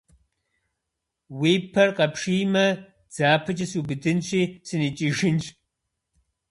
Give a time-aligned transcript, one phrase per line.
[1.39, 2.65] -Уи пэр къэпшиймэ,
[3.11, 5.43] дзапэкӏэ субыдынщи, сыникӏыжынщ.